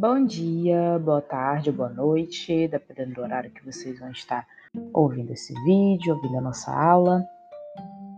[0.00, 4.46] Bom dia, boa tarde, boa noite, dependendo do horário que vocês vão estar
[4.94, 7.22] ouvindo esse vídeo, ouvindo a nossa aula.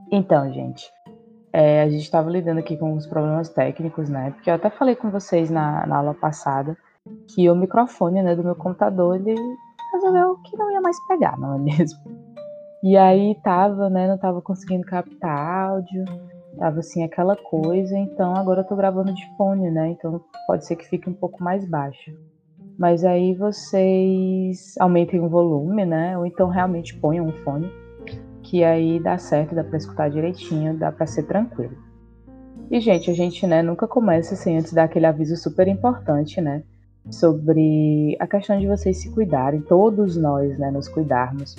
[0.09, 0.89] Então, gente,
[1.53, 4.30] é, a gente estava lidando aqui com uns problemas técnicos, né?
[4.30, 6.79] Porque eu até falei com vocês na, na aula passada
[7.34, 9.35] que o microfone né, do meu computador ele
[9.93, 11.99] resolveu que não ia mais pegar, não é mesmo?
[12.85, 14.07] E aí tava, né?
[14.07, 16.05] Não tava conseguindo captar áudio,
[16.59, 19.91] tava assim aquela coisa, então agora eu tô gravando de fone, né?
[19.91, 22.12] Então pode ser que fique um pouco mais baixo.
[22.78, 26.16] Mas aí vocês aumentem o volume, né?
[26.16, 27.70] Ou então realmente ponham um fone,
[28.42, 31.77] que aí dá certo, dá para escutar direitinho, dá para ser tranquilo.
[32.70, 36.62] E gente, a gente, né, nunca começa sem antes dar aquele aviso super importante, né?
[37.11, 41.55] Sobre a questão de vocês se cuidarem, todos nós, né, nos cuidarmos,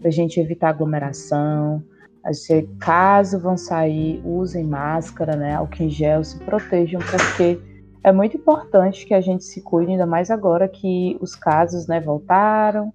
[0.00, 1.84] pra gente evitar aglomeração,
[2.32, 7.60] se caso vão sair, usem máscara, né, álcool em gel, se protejam, porque
[8.02, 12.00] é muito importante que a gente se cuide, ainda mais agora que os casos né,
[12.00, 12.92] voltaram,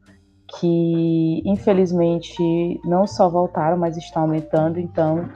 [0.59, 4.79] que infelizmente não só voltaram, mas estão aumentando.
[4.79, 5.29] Então,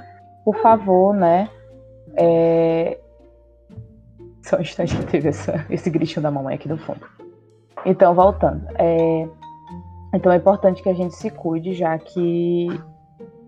[0.43, 1.49] por favor, né?
[2.15, 2.99] É...
[4.43, 7.01] Só um instante que teve essa, esse gritinho da mamãe aqui no fundo.
[7.85, 8.65] Então, voltando.
[8.77, 9.27] É...
[10.13, 12.67] Então, é importante que a gente se cuide, já que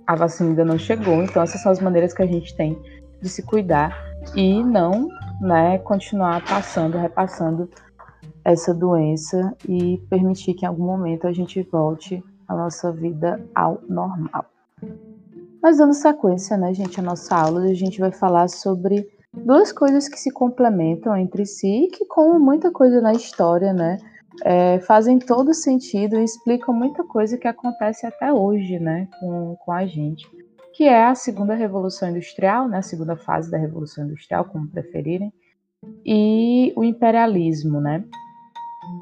[0.08, 1.22] a vacina ainda não chegou.
[1.22, 2.82] Então, essas são as maneiras que a gente tem
[3.22, 3.96] de se cuidar
[4.34, 5.10] e não
[5.42, 7.70] né, continuar passando, repassando
[8.44, 13.82] essa doença e permitir que em algum momento a gente volte a nossa vida ao
[13.88, 14.46] normal.
[15.62, 20.08] Mas dando sequência, né, gente, a nossa aula, a gente vai falar sobre duas coisas
[20.08, 23.98] que se complementam entre si e que, como muita coisa na história, né,
[24.44, 29.72] é, fazem todo sentido e explicam muita coisa que acontece até hoje, né, com, com
[29.72, 30.28] a gente
[30.78, 35.34] que é a segunda revolução industrial, né, a segunda fase da revolução industrial, como preferirem,
[36.06, 38.04] e o imperialismo, né?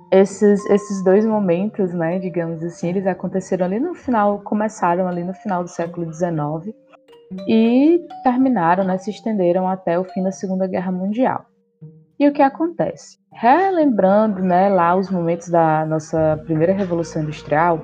[0.10, 5.34] Esses, esses dois momentos, né, digamos assim, eles aconteceram ali no final, começaram ali no
[5.34, 6.74] final do século XIX
[7.46, 11.46] e terminaram, né, se estenderam até o fim da Segunda Guerra Mundial.
[12.20, 13.18] E o que acontece?
[13.32, 17.82] Relembrando, né, lá os momentos da nossa primeira revolução industrial,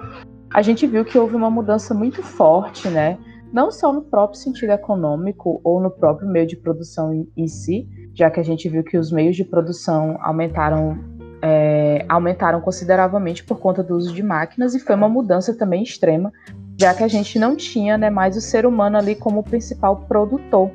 [0.54, 3.18] a gente viu que houve uma mudança muito forte, né,
[3.52, 8.32] não só no próprio sentido econômico ou no próprio meio de produção em, si, já
[8.32, 10.98] que a gente viu que os meios de produção aumentaram,
[11.42, 16.32] é, aumentaram consideravelmente por conta do uso de máquinas e foi uma mudança também extrema,
[16.80, 20.72] já que a gente não tinha né, mais o ser humano ali como principal produtor.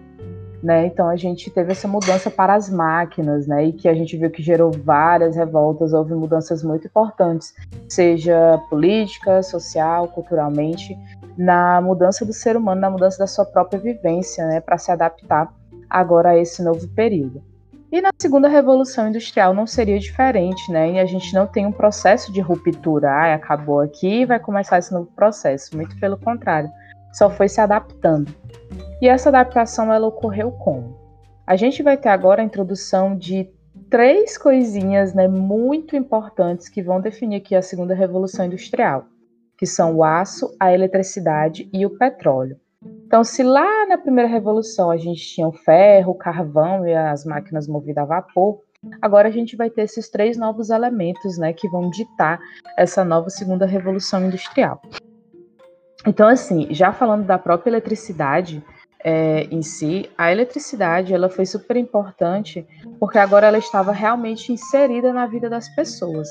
[0.67, 0.87] Né?
[0.87, 3.67] Então a gente teve essa mudança para as máquinas, né?
[3.67, 7.55] E que a gente viu que gerou várias revoltas, houve mudanças muito importantes,
[7.89, 10.99] seja política, social, culturalmente
[11.39, 15.55] na mudança do ser humano, na mudança da sua própria vivência, né, para se adaptar
[15.89, 17.41] agora a esse novo período.
[17.93, 20.95] E na segunda revolução industrial não seria diferente, né?
[20.95, 24.93] E a gente não tem um processo de ruptura, ah, acabou aqui vai começar esse
[24.93, 25.77] novo processo.
[25.77, 26.69] Muito pelo contrário,
[27.13, 28.35] só foi se adaptando.
[29.01, 30.97] E essa adaptação ela ocorreu como?
[31.47, 33.49] A gente vai ter agora a introdução de
[33.91, 39.07] três coisinhas, né, muito importantes que vão definir aqui a segunda revolução industrial
[39.57, 42.59] que são o aço, a eletricidade e o petróleo.
[43.07, 47.25] Então, se lá na primeira revolução a gente tinha o ferro, o carvão e as
[47.25, 48.61] máquinas movidas a vapor,
[49.01, 52.39] agora a gente vai ter esses três novos elementos, né, que vão ditar
[52.77, 54.81] essa nova segunda revolução industrial.
[56.07, 58.63] Então, assim, já falando da própria eletricidade
[59.09, 62.67] é, em si, a eletricidade ela foi super importante
[62.99, 66.29] porque agora ela estava realmente inserida na vida das pessoas.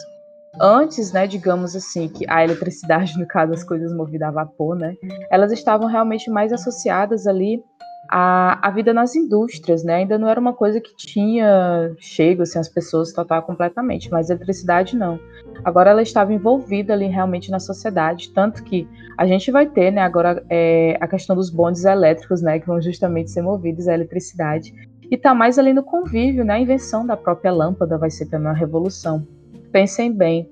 [0.60, 4.94] Antes, né, digamos assim, que a eletricidade, no caso, as coisas movidas a vapor, né,
[5.32, 7.64] elas estavam realmente mais associadas ali
[8.10, 12.60] à, à vida nas indústrias, né, ainda não era uma coisa que tinha chego, assim,
[12.60, 15.20] as pessoas total completamente, mas a eletricidade não.
[15.64, 20.02] Agora ela estava envolvida ali realmente na sociedade, tanto que a gente vai ter, né,
[20.02, 24.74] agora é, a questão dos bondes elétricos, né, que vão justamente ser movidos à eletricidade,
[25.10, 28.48] e tá mais ali no convívio, né, a invenção da própria lâmpada vai ser também
[28.48, 29.26] uma revolução.
[29.72, 30.50] Pensem bem,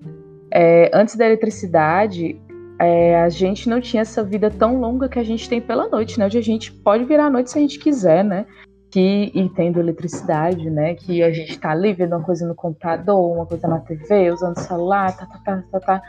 [0.51, 2.39] é, antes da eletricidade,
[2.85, 6.17] é, a gente não tinha essa vida tão longa que a gente tem pela noite,
[6.17, 6.25] né?
[6.25, 8.45] Hoje a gente pode virar a noite se a gente quiser, né?
[8.89, 10.93] Que, e tendo eletricidade, né?
[10.93, 14.59] Que a gente tá ali vendo uma coisa no computador, uma coisa na TV, usando
[14.59, 16.01] celular, tá, tá, tá, tá, tá.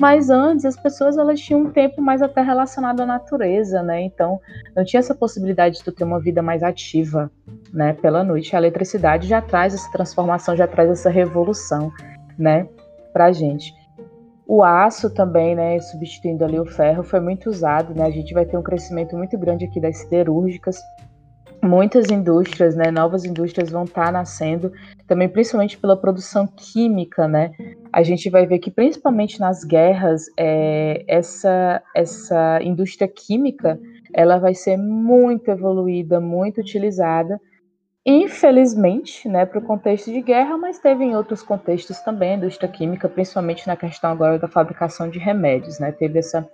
[0.00, 4.02] Mas antes as pessoas elas tinham um tempo mais até relacionado à natureza, né?
[4.02, 4.40] Então
[4.74, 7.30] não tinha essa possibilidade de tu ter uma vida mais ativa,
[7.72, 7.92] né?
[7.92, 8.56] Pela noite.
[8.56, 11.92] A eletricidade já traz essa transformação, já traz essa revolução
[12.38, 12.66] né,
[13.14, 13.74] a gente.
[14.52, 18.04] O aço também, né, substituindo ali o ferro, foi muito usado, né?
[18.04, 20.76] A gente vai ter um crescimento muito grande aqui das siderúrgicas.
[21.62, 24.72] muitas indústrias, né, novas indústrias vão estar tá nascendo,
[25.06, 27.52] também principalmente pela produção química, né?
[27.92, 33.78] A gente vai ver que principalmente nas guerras, é, essa, essa indústria química,
[34.12, 37.40] ela vai ser muito evoluída, muito utilizada,
[38.04, 43.08] infelizmente, né, para o contexto de guerra, mas teve em outros contextos também indústria química,
[43.08, 45.92] principalmente na questão agora da fabricação de remédios, né?
[45.92, 46.48] Teve essa,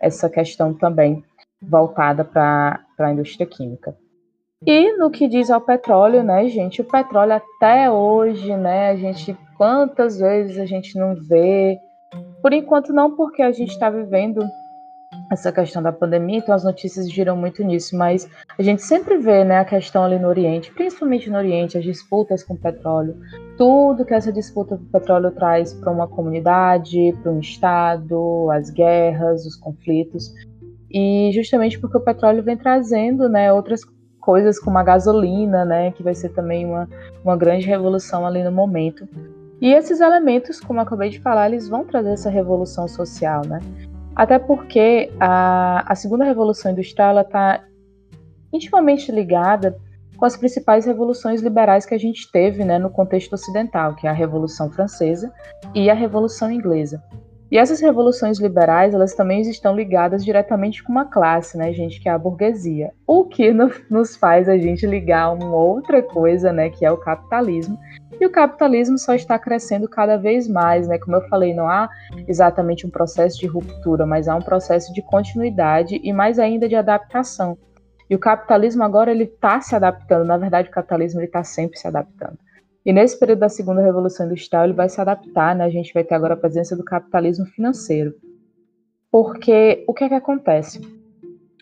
[0.00, 1.24] essa questão também
[1.60, 3.96] voltada para a indústria química.
[4.64, 9.36] E no que diz ao petróleo, né, gente, o petróleo até hoje, né, a gente
[9.56, 11.78] quantas vezes a gente não vê,
[12.40, 14.44] por enquanto não porque a gente está vivendo
[15.32, 19.44] essa questão da pandemia, então as notícias giram muito nisso, mas a gente sempre vê,
[19.44, 23.16] né, a questão ali no Oriente, principalmente no Oriente, as disputas com o petróleo,
[23.56, 28.68] tudo que essa disputa com o petróleo traz para uma comunidade, para um estado, as
[28.68, 30.34] guerras, os conflitos,
[30.90, 33.80] e justamente porque o petróleo vem trazendo, né, outras
[34.20, 36.86] coisas como a gasolina, né, que vai ser também uma,
[37.24, 39.08] uma grande revolução ali no momento.
[39.62, 43.60] E esses elementos, como eu acabei de falar, eles vão trazer essa revolução social, né?
[44.14, 47.64] Até porque a, a segunda revolução industrial está
[48.52, 49.76] intimamente ligada
[50.16, 54.10] com as principais revoluções liberais que a gente teve né, no contexto ocidental, que é
[54.10, 55.32] a Revolução Francesa
[55.74, 57.02] e a Revolução Inglesa.
[57.52, 62.08] E essas revoluções liberais, elas também estão ligadas diretamente com uma classe, né, gente, que
[62.08, 62.94] é a burguesia.
[63.06, 66.96] O que no, nos faz a gente ligar uma outra coisa, né, que é o
[66.96, 67.78] capitalismo.
[68.18, 70.98] E o capitalismo só está crescendo cada vez mais, né?
[70.98, 71.90] Como eu falei, não há
[72.26, 76.74] exatamente um processo de ruptura, mas há um processo de continuidade e mais ainda de
[76.74, 77.58] adaptação.
[78.08, 80.24] E o capitalismo agora ele está se adaptando.
[80.24, 82.38] Na verdade, o capitalismo ele está sempre se adaptando.
[82.84, 85.64] E nesse período da segunda revolução industrial, ele vai se adaptar, né?
[85.64, 88.14] A gente vai ter agora a presença do capitalismo financeiro.
[89.10, 90.80] Porque o que é que acontece?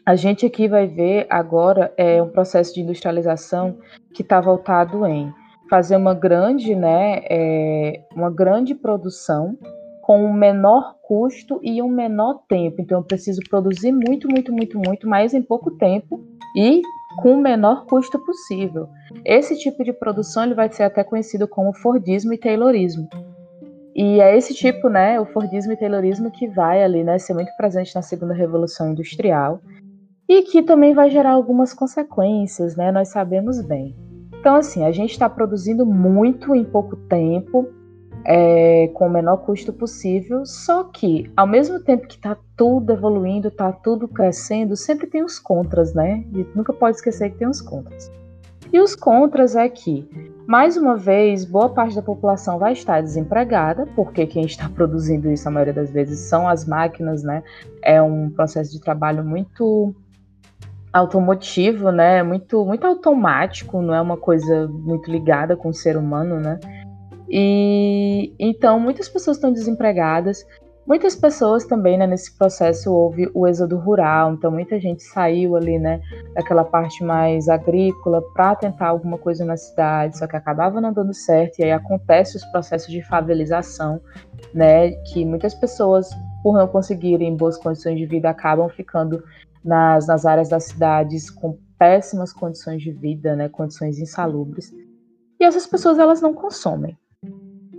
[0.07, 3.79] A gente aqui vai ver agora é um processo de industrialização
[4.15, 5.33] que está voltado em
[5.69, 9.57] fazer uma grande, né, é, uma grande produção
[10.03, 12.81] com um menor custo e um menor tempo.
[12.81, 16.21] Então eu preciso produzir muito, muito, muito, muito, mais em pouco tempo
[16.57, 16.83] e
[17.19, 18.89] com o menor custo possível.
[19.25, 23.09] Esse tipo de produção ele vai ser até conhecido como Fordismo e Taylorismo.
[23.95, 27.51] E é esse tipo, né, o Fordismo e Taylorismo que vai ali, né, ser muito
[27.57, 29.61] presente na segunda revolução industrial
[30.29, 33.97] e que também vai gerar algumas consequências, né, nós sabemos bem.
[34.39, 37.69] Então, assim, a gente está produzindo muito em pouco tempo,
[38.25, 43.49] é, com o menor custo possível, só que, ao mesmo tempo que está tudo evoluindo,
[43.49, 46.25] está tudo crescendo, sempre tem os contras, né?
[46.35, 48.11] E nunca pode esquecer que tem os contras.
[48.73, 50.09] E os contras é que,
[50.47, 55.49] mais uma vez, boa parte da população vai estar desempregada, porque quem está produzindo isso,
[55.49, 57.43] a maioria das vezes, são as máquinas, né?
[57.83, 59.95] É um processo de trabalho muito
[60.93, 62.23] automotivo, né?
[62.23, 66.59] Muito, muito automático, não é uma coisa muito ligada com o ser humano, né?
[67.31, 70.45] E então muitas pessoas estão desempregadas.
[70.87, 75.79] Muitas pessoas também, né, nesse processo houve o êxodo rural, então muita gente saiu ali,
[75.79, 76.01] né,
[76.35, 81.15] daquela parte mais agrícola para tentar alguma coisa na cidade, só que acabava não dando
[81.15, 84.01] certo e aí acontece os processos de favelização,
[84.53, 86.11] né, que muitas pessoas
[86.43, 89.23] por não conseguirem boas condições de vida acabam ficando
[89.65, 94.73] nas, nas áreas das cidades com péssimas condições de vida, né, condições insalubres.
[95.39, 96.99] E essas pessoas elas não consomem.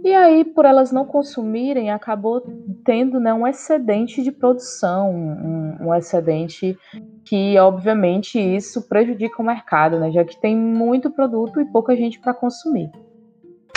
[0.03, 2.41] E aí, por elas não consumirem, acabou
[2.83, 6.75] tendo né, um excedente de produção, um, um, excedente
[7.23, 12.19] que, obviamente, isso prejudica o mercado, né, já que tem muito produto e pouca gente
[12.19, 12.89] para consumir.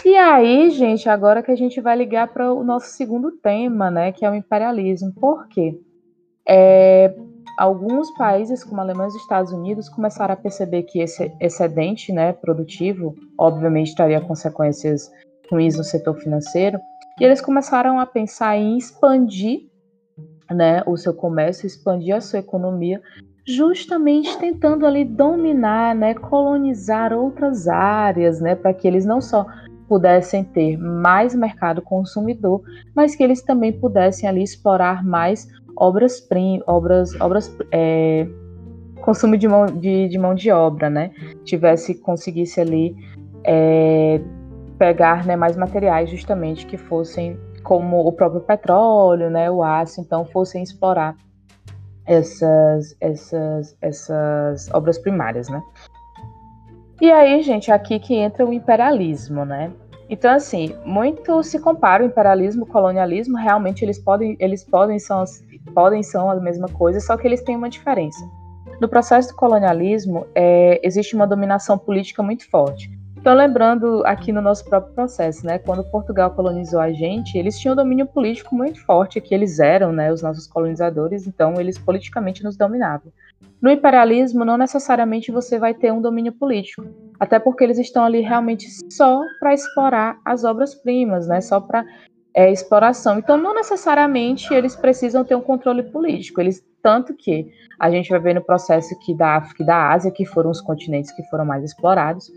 [0.02, 4.11] E aí, gente, agora que a gente vai ligar para o nosso segundo tema, né,
[4.11, 5.12] que é o imperialismo.
[5.12, 5.78] Por quê?
[6.49, 7.14] É,
[7.59, 12.12] alguns países, como a Alemanha e os Estados Unidos, começaram a perceber que esse excedente
[12.12, 15.11] né, produtivo, obviamente, traria consequências
[15.50, 16.78] ruins no setor financeiro,
[17.20, 19.60] e eles começaram a pensar em expandir
[20.50, 23.00] né, o seu comércio, expandir a sua economia,
[23.46, 29.46] justamente tentando ali dominar, né, colonizar outras áreas, né, para que eles não só
[29.88, 32.62] pudessem ter mais mercado consumidor,
[32.94, 35.46] mas que eles também pudessem ali explorar mais
[35.76, 38.26] obras prim, obras, obras é,
[39.02, 41.10] consumo de mão de, de, mão de obra, né?
[41.44, 42.96] Tivesse conseguisse ali
[43.44, 44.20] é,
[44.78, 50.25] pegar né, mais materiais justamente que fossem como o próprio petróleo, né, o aço, então
[50.26, 51.16] fossem explorar
[52.07, 55.62] essas essas essas obras primárias, né?
[57.00, 59.73] E aí, gente, aqui que entra o imperialismo, né?
[60.09, 65.25] Então, assim, muito se compara o imperialismo o colonialismo, realmente eles podem, eles podem são,
[65.75, 68.25] podem são a mesma coisa, só que eles têm uma diferença.
[68.81, 72.90] no processo do colonialismo é, existe uma dominação política muito forte.
[73.25, 77.73] Então, lembrando aqui no nosso próprio processo, né, quando Portugal colonizou a gente, eles tinham
[77.73, 82.45] um domínio político muito forte, que eles eram, né, os nossos colonizadores, então eles politicamente
[82.45, 83.11] nos dominavam.
[83.62, 86.85] No imperialismo, não necessariamente você vai ter um domínio político,
[87.19, 91.83] até porque eles estão ali realmente só para explorar as obras-primas, né, só para
[92.35, 93.19] é, exploração.
[93.19, 97.50] Então, não necessariamente eles precisam ter um controle político, eles tanto que
[97.81, 100.61] a gente vai ver no processo aqui da África e da Ásia, que foram os
[100.61, 102.31] continentes que foram mais explorados,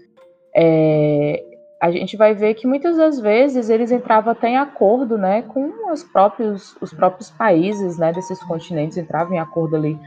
[0.56, 1.44] é,
[1.80, 5.92] a gente vai ver que muitas das vezes eles entravam até em acordo né, com
[5.92, 9.98] os próprios, os próprios países né, desses continentes, entravam em acordo ali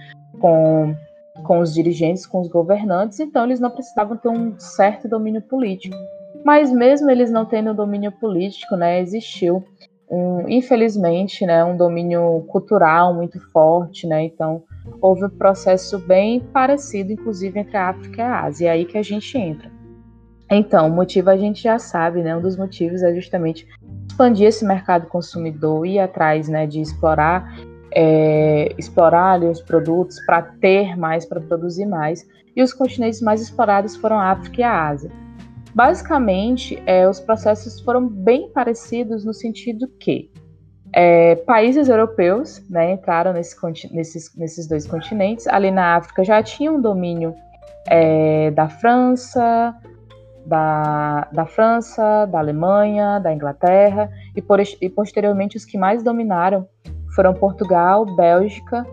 [0.40, 0.94] com,
[1.44, 5.96] com os dirigentes, com os governantes, então eles não precisavam ter um certo domínio político.
[6.44, 9.62] Mas mesmo eles não tendo domínio político, né, existiu
[10.10, 14.64] um, infelizmente, né, um domínio cultural muito forte, né, então
[15.00, 18.98] houve um processo bem parecido, inclusive entre a África e a Ásia, é aí que
[18.98, 19.79] a gente entra.
[20.50, 22.36] Então, o motivo a gente já sabe, né?
[22.36, 23.66] Um dos motivos é justamente
[24.08, 27.56] expandir esse mercado consumidor, ir atrás, né, de explorar,
[27.94, 32.26] é, explorar ali os produtos para ter mais, para produzir mais.
[32.54, 35.10] E os continentes mais explorados foram a África e a Ásia.
[35.74, 40.30] Basicamente, é, os processos foram bem parecidos no sentido que
[40.92, 43.56] é, países europeus né, entraram nesse,
[43.94, 45.46] nesses, nesses dois continentes.
[45.46, 47.34] Ali na África já tinha um domínio
[47.88, 49.74] é, da França,
[50.46, 56.66] da, da França, da Alemanha, da Inglaterra, e, por, e posteriormente os que mais dominaram
[57.14, 58.86] foram Portugal, Bélgica,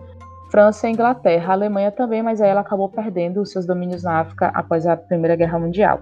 [0.50, 1.52] França e Inglaterra.
[1.52, 4.96] A Alemanha também, mas aí ela acabou perdendo os seus domínios na África após a
[4.96, 6.00] Primeira Guerra Mundial.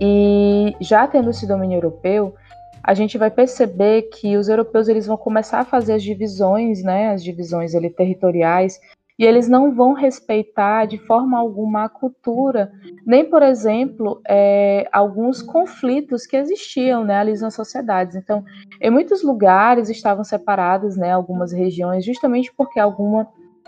[0.00, 2.34] E já tendo esse domínio europeu,
[2.82, 7.10] a gente vai perceber que os europeus eles vão começar a fazer as divisões, né,
[7.10, 8.80] as divisões ali, territoriais
[9.18, 12.70] e eles não vão respeitar de forma alguma a cultura,
[13.04, 18.14] nem, por exemplo, é, alguns conflitos que existiam né, ali nas sociedades.
[18.14, 18.44] Então,
[18.80, 23.26] em muitos lugares estavam separadas né, algumas regiões, justamente porque alguma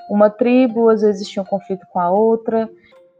[0.08, 2.68] uma tribo às vezes tinha um conflito com a outra,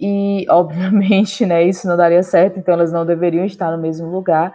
[0.01, 4.55] e obviamente né, isso não daria certo, então elas não deveriam estar no mesmo lugar.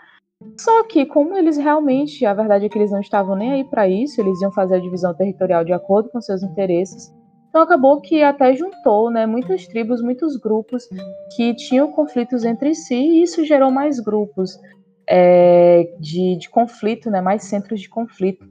[0.60, 3.88] Só que, como eles realmente, a verdade é que eles não estavam nem aí para
[3.88, 7.14] isso, eles iam fazer a divisão territorial de acordo com seus interesses,
[7.56, 10.90] então acabou que até juntou né, muitas tribos, muitos grupos
[11.38, 14.60] que tinham conflitos entre si, e isso gerou mais grupos
[15.08, 18.46] é, de, de conflito, né, mais centros de conflito,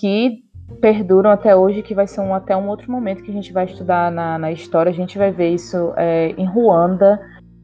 [0.00, 0.42] que
[0.80, 3.66] perduram até hoje, que vai ser um, até um outro momento que a gente vai
[3.66, 4.88] estudar na, na história.
[4.88, 7.20] A gente vai ver isso é, em Ruanda.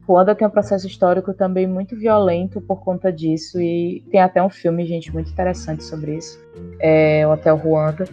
[0.07, 4.51] Ruanda tem um processo histórico também muito violento por conta disso, e tem até um
[4.51, 6.39] filme, gente, muito interessante sobre isso,
[6.79, 8.05] é, o Hotel Ruanda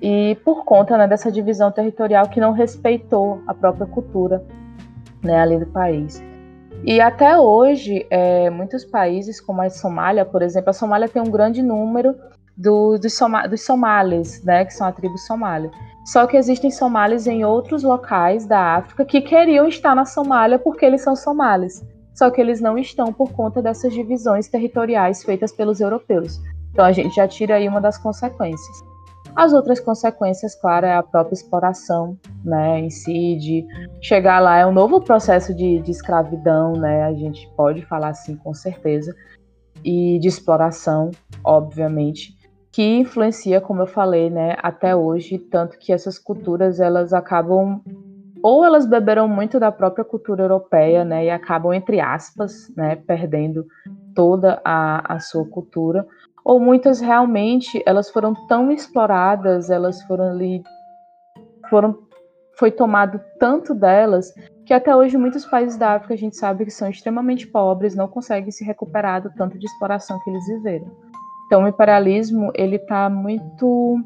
[0.00, 4.44] e por conta né, dessa divisão territorial que não respeitou a própria cultura
[5.22, 6.22] né, ali do país.
[6.84, 11.30] E até hoje, é, muitos países, como a Somália, por exemplo, a Somália tem um
[11.30, 12.14] grande número
[12.56, 15.70] do, dos, soma, dos somalis, né, que são a tribo somália.
[16.04, 20.84] Só que existem somalis em outros locais da África que queriam estar na Somália porque
[20.84, 21.84] eles são somalis.
[22.14, 26.40] Só que eles não estão por conta dessas divisões territoriais feitas pelos europeus.
[26.72, 28.76] Então a gente já tira aí uma das consequências.
[29.36, 33.66] As outras consequências, claro, é a própria exploração, né, em si, de
[34.00, 38.36] chegar lá é um novo processo de, de escravidão, né, a gente pode falar assim
[38.36, 39.14] com certeza,
[39.84, 41.10] e de exploração,
[41.44, 42.36] obviamente,
[42.72, 47.80] que influencia, como eu falei, né, até hoje, tanto que essas culturas elas acabam
[48.40, 53.66] ou elas beberam muito da própria cultura europeia, né, e acabam entre aspas, né, perdendo
[54.14, 56.06] toda a, a sua cultura,
[56.44, 60.62] ou muitas realmente elas foram tão exploradas, elas foram ali
[61.68, 61.98] foram
[62.56, 64.32] foi tomado tanto delas
[64.66, 68.08] que até hoje muitos países da África a gente sabe que são extremamente pobres, não
[68.08, 70.90] conseguem se recuperar do tanto de exploração que eles viveram.
[71.46, 73.96] Então o imperialismo ele está muito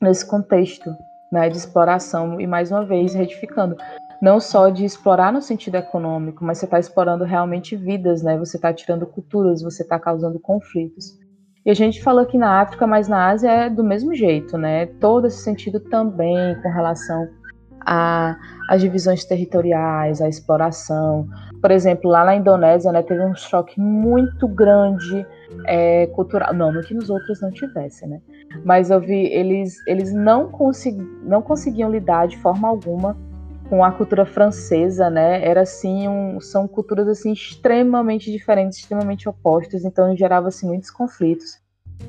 [0.00, 0.94] nesse contexto
[1.32, 3.76] né, de exploração e mais uma vez retificando
[4.22, 8.38] não só de explorar no sentido econômico, mas você está explorando realmente vidas, né?
[8.38, 11.18] Você está tirando culturas, você está causando conflitos.
[11.64, 14.86] E a gente falou aqui na África, mas na Ásia é do mesmo jeito, né?
[15.00, 17.28] Todo esse sentido também com relação
[17.84, 21.26] às divisões territoriais, à exploração.
[21.60, 25.24] Por exemplo, lá na Indonésia, né, teve um choque muito grande
[25.66, 26.52] é, cultural.
[26.52, 28.20] Não, não que nos outros não tivesse, né?
[28.64, 33.16] Mas eu vi, eles, eles não, consegui, não conseguiam lidar de forma alguma
[33.72, 35.42] com a cultura francesa, né?
[35.42, 41.58] Era assim, um, são culturas assim extremamente diferentes, extremamente opostas, então gerava assim muitos conflitos.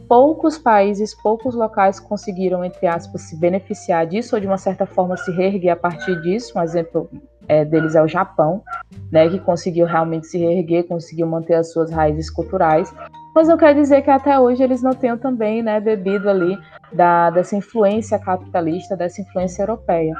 [0.09, 5.15] poucos países, poucos locais conseguiram, entre aspas, se beneficiar disso ou de uma certa forma
[5.15, 6.51] se reerguer a partir disso.
[6.59, 7.09] Um exemplo
[7.47, 8.61] é, deles é o Japão,
[9.09, 12.93] né, que conseguiu realmente se reerguer, conseguiu manter as suas raízes culturais.
[13.33, 16.57] Mas não quer dizer que até hoje eles não tenham também né, bebido ali
[16.91, 20.13] da, dessa influência capitalista, dessa influência europeia.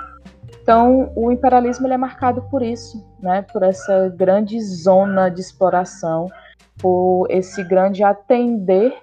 [0.64, 6.28] Então, o imperialismo ele é marcado por isso, né, por essa grande zona de exploração,
[6.82, 8.96] por esse grande atender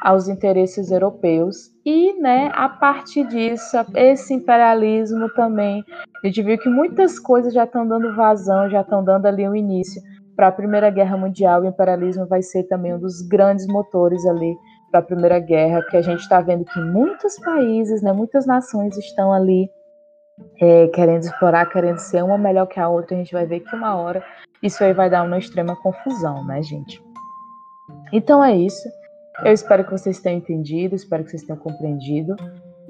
[0.00, 1.72] aos interesses europeus.
[1.84, 5.84] E, né, a partir disso, esse imperialismo também,
[6.22, 9.56] a gente viu que muitas coisas já estão dando vazão, já estão dando ali um
[9.56, 10.00] início
[10.36, 11.62] para a Primeira Guerra Mundial.
[11.62, 14.56] O imperialismo vai ser também um dos grandes motores ali
[14.88, 18.96] para a Primeira Guerra, que a gente está vendo que muitos países, né, muitas nações
[18.96, 19.68] estão ali
[20.60, 23.14] é, querendo explorar, querendo ser uma melhor que a outra.
[23.16, 24.22] A gente vai ver que uma hora
[24.62, 27.02] isso aí vai dar uma extrema confusão, né, gente?
[28.12, 28.88] Então é isso.
[29.44, 32.34] Eu espero que vocês tenham entendido, espero que vocês tenham compreendido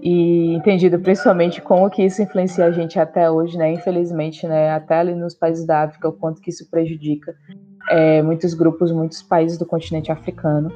[0.01, 3.73] e entendido principalmente como que isso influencia a gente até hoje, né?
[3.73, 4.71] Infelizmente, né?
[4.71, 7.35] Até ali nos países da África, o quanto que isso prejudica
[7.91, 10.71] é, muitos grupos, muitos países do continente africano.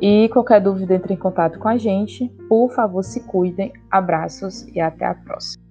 [0.00, 2.28] E qualquer dúvida, entre em contato com a gente.
[2.48, 3.72] Por favor, se cuidem.
[3.90, 5.63] Abraços e até a próxima.